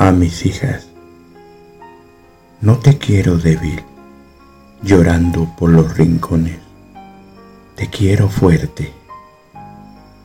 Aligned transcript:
a 0.00 0.12
mis 0.12 0.46
hijas. 0.46 0.88
No 2.62 2.78
te 2.78 2.96
quiero 2.96 3.36
débil, 3.36 3.82
llorando 4.82 5.54
por 5.58 5.68
los 5.68 5.94
rincones. 5.94 6.58
Te 7.76 7.90
quiero 7.90 8.30
fuerte. 8.30 8.94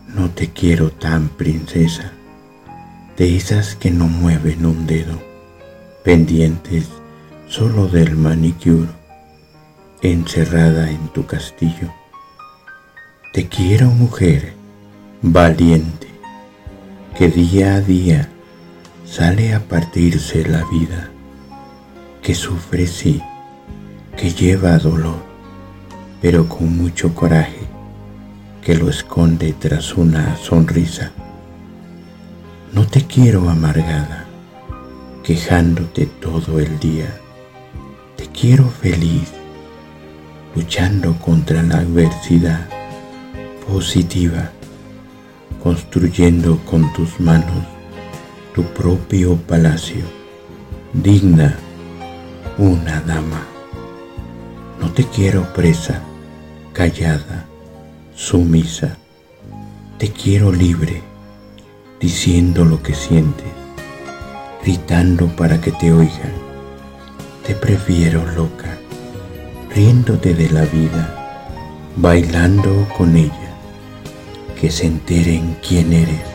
No 0.07 0.29
te 0.29 0.51
quiero 0.51 0.91
tan 0.91 1.27
princesa, 1.27 2.13
de 3.17 3.35
esas 3.35 3.75
que 3.75 3.91
no 3.91 4.07
mueven 4.07 4.65
un 4.65 4.87
dedo, 4.87 5.21
pendientes 6.05 6.87
solo 7.49 7.89
del 7.89 8.15
manicure, 8.15 8.91
encerrada 10.01 10.89
en 10.89 11.09
tu 11.09 11.25
castillo. 11.25 11.93
Te 13.33 13.49
quiero 13.49 13.87
mujer 13.87 14.53
valiente, 15.21 16.07
que 17.17 17.27
día 17.27 17.75
a 17.75 17.81
día 17.81 18.29
sale 19.05 19.53
a 19.53 19.59
partirse 19.59 20.47
la 20.47 20.65
vida, 20.65 21.09
que 22.21 22.33
sufre 22.33 22.87
sí, 22.87 23.21
que 24.17 24.31
lleva 24.31 24.77
dolor, 24.79 25.23
pero 26.21 26.49
con 26.49 26.75
mucho 26.75 27.13
coraje, 27.13 27.61
que 28.61 28.75
lo 28.75 28.89
esconde 28.89 29.53
tras 29.53 29.95
una 29.95 30.35
sonrisa. 30.37 31.11
No 32.73 32.87
te 32.87 33.05
quiero 33.05 33.47
amargada, 33.49 34.25
quejándote 35.23 36.07
todo 36.07 36.59
el 36.59 36.79
día, 36.79 37.15
te 38.17 38.25
quiero 38.27 38.67
feliz, 38.69 39.31
luchando 40.55 41.13
contra 41.19 41.61
la 41.61 41.77
adversidad, 41.77 42.67
positiva, 43.67 44.49
construyendo 45.61 46.57
con 46.65 46.91
tus 46.93 47.19
manos 47.19 47.74
tu 48.55 48.63
propio 48.63 49.35
palacio, 49.35 50.05
digna 50.93 51.57
una 52.57 53.01
dama. 53.01 53.45
No 54.79 54.93
te 54.93 55.03
quiero 55.03 55.53
presa, 55.53 56.01
callada, 56.71 57.47
sumisa, 58.15 58.95
te 59.97 60.09
quiero 60.09 60.53
libre, 60.53 61.01
diciendo 61.99 62.63
lo 62.63 62.81
que 62.81 62.93
sientes, 62.93 63.51
gritando 64.63 65.27
para 65.35 65.59
que 65.59 65.73
te 65.73 65.91
oigan. 65.91 66.31
Te 67.45 67.55
prefiero 67.55 68.25
loca, 68.37 68.77
riéndote 69.75 70.33
de 70.33 70.49
la 70.49 70.63
vida, 70.63 71.59
bailando 71.97 72.87
con 72.97 73.17
ella, 73.17 73.51
que 74.57 74.71
se 74.71 74.85
enteren 74.87 75.57
quién 75.61 75.91
eres 75.91 76.34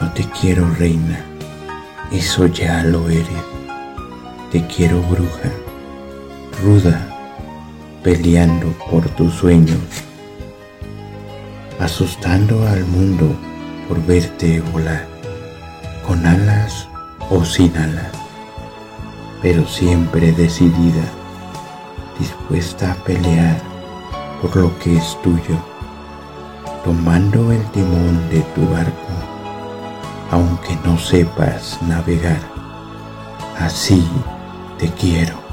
no 0.00 0.12
te 0.12 0.24
quiero 0.24 0.68
reina, 0.78 1.24
eso 2.12 2.46
ya 2.46 2.82
lo 2.82 3.08
eres. 3.08 3.44
Te 4.52 4.66
quiero 4.66 5.00
bruja, 5.02 5.50
ruda, 6.62 7.08
peleando 8.02 8.68
por 8.90 9.08
tus 9.10 9.32
sueños, 9.34 9.78
asustando 11.80 12.66
al 12.68 12.84
mundo 12.84 13.34
por 13.88 14.04
verte 14.04 14.60
volar, 14.72 15.06
con 16.06 16.24
alas 16.26 16.88
o 17.30 17.44
sin 17.44 17.76
alas, 17.76 18.12
pero 19.42 19.66
siempre 19.66 20.32
decidida, 20.32 21.04
dispuesta 22.18 22.92
a 22.92 22.94
pelear 22.96 23.60
por 24.40 24.54
lo 24.56 24.78
que 24.78 24.96
es 24.96 25.18
tuyo, 25.22 25.58
tomando 26.84 27.50
el 27.50 27.64
timón 27.72 28.28
de 28.30 28.40
tu 28.54 28.68
barco 28.70 29.35
aunque 30.30 30.76
no 30.84 30.98
sepas 30.98 31.78
navegar. 31.82 32.40
Así 33.58 34.06
te 34.78 34.90
quiero. 34.90 35.45